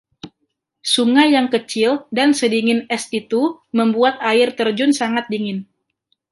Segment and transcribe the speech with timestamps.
[0.93, 3.41] Sungai yang kecil dan sedingin es itu
[3.77, 5.59] membuat air terjun sangat dingin.